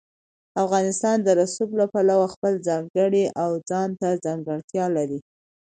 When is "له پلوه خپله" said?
1.79-2.57